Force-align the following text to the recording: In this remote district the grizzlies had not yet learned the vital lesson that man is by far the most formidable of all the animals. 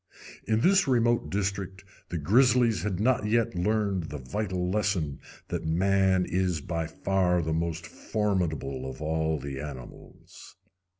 In 0.47 0.61
this 0.61 0.87
remote 0.87 1.29
district 1.29 1.83
the 2.09 2.17
grizzlies 2.17 2.81
had 2.81 2.99
not 2.99 3.27
yet 3.27 3.53
learned 3.53 4.05
the 4.09 4.17
vital 4.17 4.67
lesson 4.71 5.19
that 5.49 5.63
man 5.67 6.25
is 6.25 6.59
by 6.59 6.87
far 6.87 7.43
the 7.43 7.53
most 7.53 7.85
formidable 7.85 8.89
of 8.89 8.99
all 8.99 9.37
the 9.39 9.59
animals. 9.59 10.55